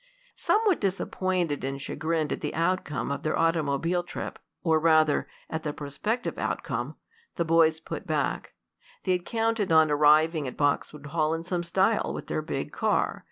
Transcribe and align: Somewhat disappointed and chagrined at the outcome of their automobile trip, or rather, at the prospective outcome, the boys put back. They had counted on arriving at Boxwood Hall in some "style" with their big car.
Somewhat 0.35 0.81
disappointed 0.81 1.63
and 1.63 1.79
chagrined 1.79 2.31
at 2.31 2.41
the 2.41 2.55
outcome 2.55 3.11
of 3.11 3.21
their 3.21 3.37
automobile 3.37 4.01
trip, 4.01 4.39
or 4.63 4.79
rather, 4.79 5.27
at 5.47 5.61
the 5.61 5.73
prospective 5.73 6.39
outcome, 6.39 6.95
the 7.35 7.45
boys 7.45 7.79
put 7.79 8.07
back. 8.07 8.53
They 9.03 9.11
had 9.11 9.25
counted 9.27 9.71
on 9.71 9.91
arriving 9.91 10.47
at 10.47 10.57
Boxwood 10.57 11.05
Hall 11.05 11.35
in 11.35 11.43
some 11.43 11.61
"style" 11.61 12.13
with 12.15 12.25
their 12.25 12.41
big 12.41 12.71
car. 12.71 13.19